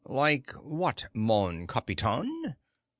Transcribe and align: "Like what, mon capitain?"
"Like 0.07 0.49
what, 0.53 1.05
mon 1.13 1.67
capitain?" 1.67 2.55